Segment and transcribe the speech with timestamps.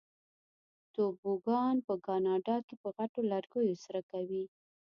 [0.93, 4.43] توبوګان په کاناډا کې په غټو لرګیو سره کوي.